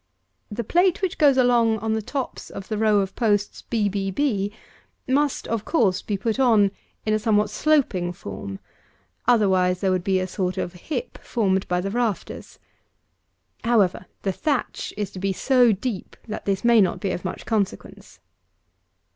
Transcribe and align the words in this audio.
The 0.49 0.63
plate 0.63 1.03
which 1.03 1.19
goes 1.19 1.37
along 1.37 1.77
on 1.77 1.93
the 1.93 2.01
tops 2.01 2.49
of 2.49 2.69
the 2.69 2.77
row 2.79 3.01
of 3.01 3.15
posts, 3.15 3.61
b 3.61 3.87
b 3.87 4.09
b, 4.09 4.51
must, 5.07 5.47
of 5.47 5.63
course, 5.63 6.01
be 6.01 6.17
put 6.17 6.39
on 6.39 6.71
in 7.05 7.13
a 7.13 7.19
somewhat 7.19 7.51
sloping 7.51 8.11
form; 8.11 8.57
otherwise 9.27 9.79
there 9.79 9.91
would 9.91 10.03
be 10.03 10.19
a 10.19 10.25
sort 10.25 10.57
of 10.57 10.73
hip 10.73 11.19
formed 11.19 11.67
by 11.67 11.81
the 11.81 11.91
rafters. 11.91 12.57
However, 13.63 14.07
the 14.23 14.31
thatch 14.31 14.91
is 14.97 15.11
to 15.11 15.19
be 15.19 15.33
so 15.33 15.71
deep, 15.71 16.17
that 16.27 16.45
this 16.45 16.63
may 16.65 16.81
not 16.81 16.99
be 16.99 17.11
of 17.11 17.23
much 17.23 17.45
consequence. 17.45 18.17